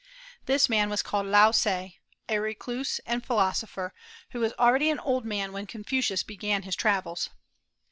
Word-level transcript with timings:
This 0.47 0.67
man 0.67 0.89
was 0.89 1.03
called 1.03 1.27
Lao 1.27 1.51
tse, 1.51 1.99
a 2.27 2.39
recluse 2.39 2.97
and 3.05 3.23
philosopher, 3.23 3.93
who 4.31 4.39
was 4.39 4.51
already 4.53 4.89
an 4.89 4.97
old 4.99 5.25
man 5.25 5.53
when 5.53 5.67
Confucius 5.67 6.23
began 6.23 6.63
his 6.63 6.75
travels. 6.75 7.29